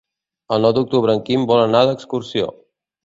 El 0.55 0.63
nou 0.65 0.71
d'octubre 0.77 1.15
en 1.17 1.21
Quim 1.27 1.45
vol 1.51 1.61
anar 1.67 1.83
d'excursió. 1.91 2.49